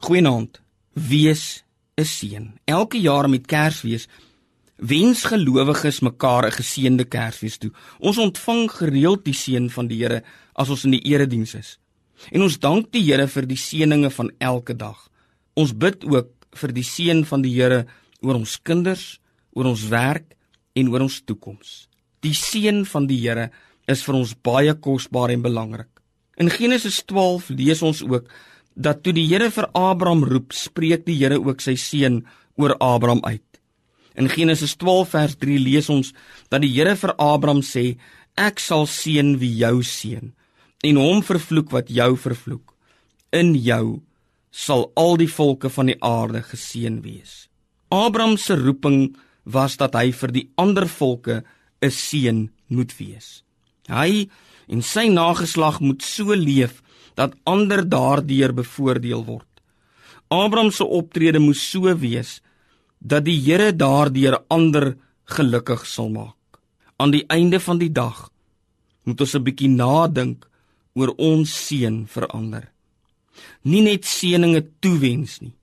[0.00, 0.60] Goeienaand.
[0.92, 1.64] Wees
[1.94, 2.52] 'n seën.
[2.64, 4.08] Elke jaar met Kersfees
[4.76, 7.70] wens gelowiges mekaar 'n geseënde Kersfees toe.
[7.98, 10.22] Ons ontvang gereeld die seën van die Here
[10.54, 11.78] as ons in die erediens is.
[12.30, 15.10] En ons dank die Here vir die seëninge van elke dag.
[15.54, 17.86] Ons bid ook vir die seën van die Here
[18.20, 19.20] oor ons kinders,
[19.52, 20.34] oor ons werk
[20.72, 21.88] en oor ons toekoms.
[22.20, 23.50] Die seën van die Here
[23.86, 26.00] is vir ons baie kosbaar en belangrik.
[26.36, 28.30] In Genesis 12 lees ons ook
[28.74, 32.20] dat toe die Here vir Abraham roep, spreek die Here ook sy seën
[32.56, 33.44] oor Abraham uit.
[34.14, 36.12] In Genesis 12 vers 3 lees ons
[36.50, 37.96] dat die Here vir Abraham sê:
[38.36, 40.32] "Ek sal seën wie jou seën
[40.82, 42.74] en hom vervloek wat jou vervloek.
[43.32, 44.00] In jou
[44.50, 47.48] sal al die volke van die aarde geseën wees."
[47.90, 51.42] Abraham se roeping was dat hy vir die ander volke
[51.82, 53.42] 'n seën moet wees.
[53.90, 54.28] Hy
[54.70, 56.80] en sy nageslag moet so leef
[57.18, 59.46] dat ander daardeur bevoordeel word.
[60.30, 62.38] Abraham se optrede moes so wees
[62.98, 66.36] dat die Here daardeur ander gelukkig sal maak.
[67.00, 68.28] Aan die einde van die dag
[69.04, 70.46] moet ons 'n bietjie nadink
[70.94, 72.70] oor ons seën verander.
[73.62, 75.54] Nie net seëninge toewens nie.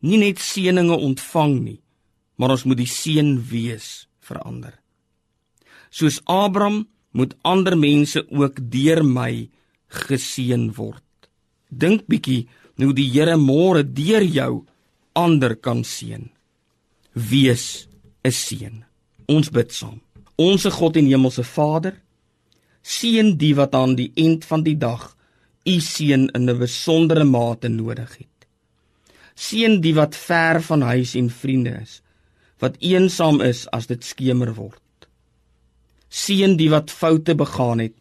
[0.00, 1.80] Nie net seëninge ontvang nie,
[2.36, 4.74] maar ons moet die seën wees verander.
[5.90, 9.48] Soos Abraham moet ander mense ook deur my
[10.06, 11.02] geseën word.
[11.70, 12.44] Dink bietjie
[12.82, 14.64] hoe die Here môre deur jou
[15.14, 16.30] ander kan seën.
[17.14, 17.86] Wees
[18.24, 18.84] 'n seën.
[19.28, 20.00] Ons bid saam.
[20.36, 21.94] Onse God en Hemelse Vader,
[22.82, 25.14] seën die wat aan die eind van die dag
[25.64, 28.38] u seën in 'n besondere mate nodig het.
[29.34, 32.02] Seën die wat ver van huis en vriende is,
[32.58, 34.83] wat eensaam is as dit skemer word.
[36.14, 37.94] Seën die wat foute begaan het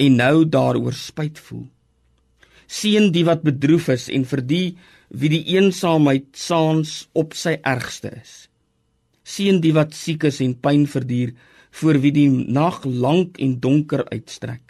[0.00, 1.66] en nou daaroor spyt voel.
[2.64, 4.68] Seën die wat bedroef is en vir die
[5.08, 8.32] wie die eensaamheid saans op sy ergste is.
[9.20, 11.34] Seën die wat siek is en pyn verduur
[11.80, 14.64] voor wie die nag lank en donker uitstrek.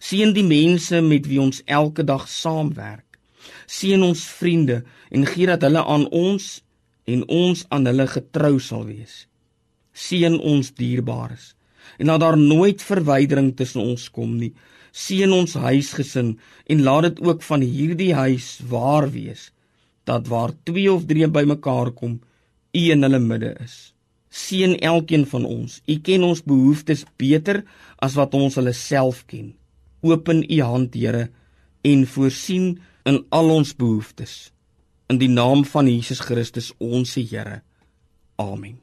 [0.00, 3.20] Seën die mense met wie ons elke dag saamwerk.
[3.68, 4.80] Seën ons vriende
[5.12, 6.50] en gee dat hulle aan ons
[7.04, 9.26] en ons aan hulle getrou sal wees.
[9.92, 11.50] Seën ons dierbares
[11.98, 14.52] en laat daar nooit verwydering tussen ons kom nie.
[14.92, 16.34] Seën ons huisgesin
[16.66, 19.50] en laat dit ook van hierdie huis waar wees
[20.04, 22.20] dat waar 2 of 3 bymekaar kom,
[22.72, 23.92] U in hulle midde is.
[24.30, 25.80] Seën elkeen van ons.
[25.86, 27.64] U ken ons behoeftes beter
[27.98, 29.52] as wat ons hulle self ken.
[30.06, 31.28] Open U hand, Here,
[31.82, 34.52] en voorsien in al ons behoeftes.
[35.10, 37.62] In die naam van Jesus Christus, ons Here.
[38.38, 38.78] Amen.